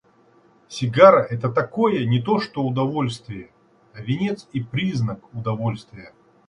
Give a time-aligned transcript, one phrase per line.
[0.67, 3.51] Сигара— это такое не то что удовольствие,
[3.93, 6.11] а венец и признак удовольствия.